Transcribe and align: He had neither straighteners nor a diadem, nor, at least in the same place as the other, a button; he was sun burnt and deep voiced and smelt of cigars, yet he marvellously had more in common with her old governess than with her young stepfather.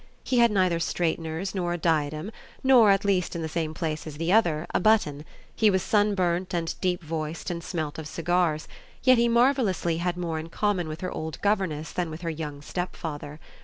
He 0.23 0.39
had 0.39 0.49
neither 0.49 0.79
straighteners 0.79 1.53
nor 1.53 1.73
a 1.73 1.77
diadem, 1.77 2.31
nor, 2.63 2.89
at 2.89 3.05
least 3.05 3.35
in 3.35 3.43
the 3.43 3.47
same 3.47 3.75
place 3.75 4.07
as 4.07 4.17
the 4.17 4.33
other, 4.33 4.65
a 4.73 4.79
button; 4.79 5.25
he 5.55 5.69
was 5.69 5.83
sun 5.83 6.15
burnt 6.15 6.55
and 6.55 6.73
deep 6.81 7.03
voiced 7.03 7.51
and 7.51 7.63
smelt 7.63 7.99
of 7.99 8.07
cigars, 8.07 8.67
yet 9.03 9.19
he 9.19 9.27
marvellously 9.29 9.97
had 9.97 10.17
more 10.17 10.39
in 10.39 10.49
common 10.49 10.87
with 10.87 11.01
her 11.01 11.11
old 11.11 11.39
governess 11.43 11.91
than 11.91 12.09
with 12.09 12.21
her 12.21 12.31
young 12.31 12.63
stepfather. 12.63 13.39